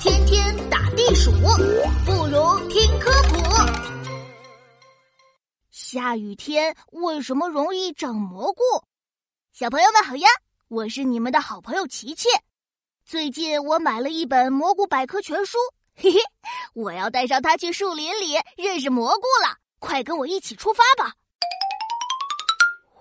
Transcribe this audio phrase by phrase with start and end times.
[0.00, 3.36] 天天打地鼠，不如听科普。
[5.72, 8.62] 下雨天为什么容易长蘑菇？
[9.52, 10.28] 小朋友们好呀，
[10.68, 12.28] 我是你们的好朋友琪琪。
[13.04, 15.58] 最近我买了一本《蘑菇百科全书》，
[15.96, 16.20] 嘿嘿，
[16.74, 19.56] 我要带上它去树林里认识蘑菇了。
[19.80, 21.12] 快跟我一起出发吧！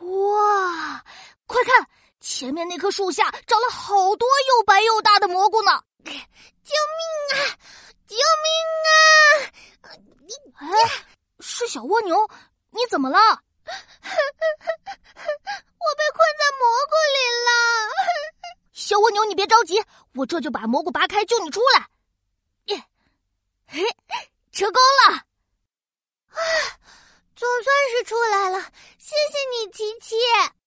[0.00, 1.02] 哇，
[1.46, 1.88] 快看，
[2.20, 5.80] 前面那棵树下长了好多又白又大的蘑菇呢！
[6.72, 7.00] 救命
[7.32, 7.34] 啊！
[8.08, 8.46] 救命
[8.88, 8.90] 啊！
[10.26, 10.64] 你哎，
[11.40, 12.16] 是小蜗牛，
[12.70, 13.18] 你怎么了？
[13.18, 13.24] 我
[15.98, 17.16] 被困在蘑菇里
[17.46, 17.48] 了。
[18.72, 19.82] 小蜗牛，你别着急，
[20.14, 21.86] 我这就把蘑菇拔开，救你出来。
[22.66, 22.82] 耶，
[23.66, 23.82] 嘿，
[24.52, 25.14] 成功了！
[26.28, 26.40] 啊，
[27.36, 28.60] 总算是出来了，
[28.98, 30.16] 谢谢你，琪琪。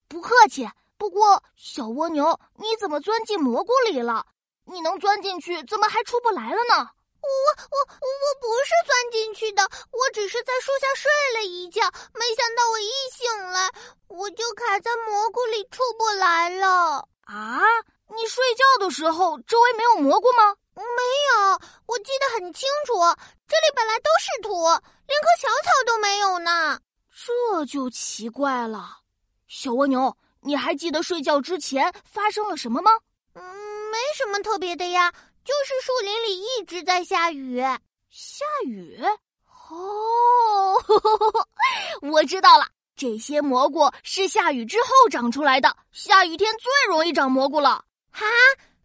[0.08, 0.68] 不客气。
[0.98, 4.24] 不过，小蜗牛，你怎么钻进蘑菇里了？
[4.66, 6.90] 你能钻进去，怎么还出不来了呢？
[7.22, 7.28] 我
[7.70, 11.82] 我我不是钻进去的，我只是在树下睡了一觉，
[12.14, 13.70] 没想到我一醒来，
[14.08, 17.08] 我就卡在蘑菇里出不来了。
[17.22, 17.60] 啊！
[18.08, 20.54] 你睡觉的时候周围没有蘑菇吗？
[20.74, 22.94] 没有，我记得很清楚，
[23.48, 26.78] 这里本来都是土，连棵小草都没有呢。
[27.10, 28.98] 这就奇怪了。
[29.48, 32.92] 小蜗牛，你还记得睡觉之前发生了什么吗？
[33.86, 33.90] 嗯。
[33.90, 35.12] 没什么特别的呀，
[35.44, 37.60] 就是树林里一直在下雨。
[38.10, 38.98] 下雨？
[39.68, 40.74] 哦，
[42.10, 45.76] 我知道了，这些蘑菇是下雨之后长出来的。
[45.92, 47.84] 下雨天最容易长蘑菇了。
[48.10, 48.24] 哈，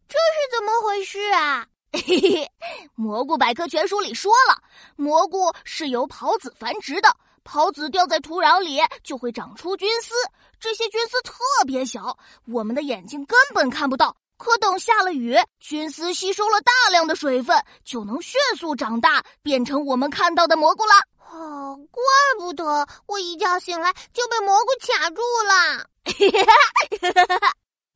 [0.08, 1.68] 这是怎么回事啊？
[1.94, 2.52] 嘿嘿，
[2.96, 4.62] 蘑菇百科全书里说了，
[4.96, 10.14] 蘑菇是由孢子繁殖的，孢子掉在土壤里就会长出菌丝，
[10.60, 11.34] 这些菌丝特
[11.68, 14.16] 别小，我们的眼睛根本看不到。
[14.42, 20.94] 可等下了雨，菌丝吸收了大量的水分，就能迅速长大，变成我们看到的蘑菇了。
[21.30, 22.02] 哦，怪
[22.39, 25.85] 不得我一觉醒来就被蘑菇卡住了。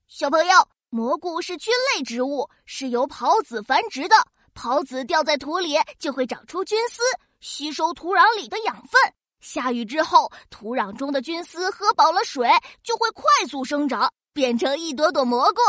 [0.07, 4.15] 小朋友，蘑菇是菌类植物，是由孢子繁殖的。
[4.53, 7.01] 孢子掉在土里，就会长出菌丝，
[7.39, 9.01] 吸收土壤里的养分。
[9.41, 12.47] 下雨之后，土壤中的菌丝喝饱了水，
[12.83, 15.59] 就会快速生长，变成一朵朵蘑菇。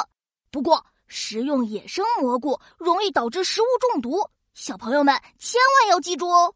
[0.57, 6.55] 不过，食用野生蘑菇容易导致食物中毒，小朋友们千万要记住哦。